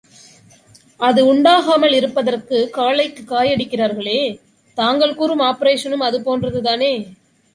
அது 0.97 1.35
உண்டாகாமல் 1.35 1.93
இருப்பதற்காகக் 1.93 2.77
காளைக்குக் 2.77 3.31
காயடிக்கிறார்களே, 3.31 4.39
தாங்கள் 4.73 5.15
கூறும் 5.15 5.39
ஆப்பரேஷனும் 5.39 6.03
அது 6.03 6.19
போன்றதுதானே? 6.19 7.13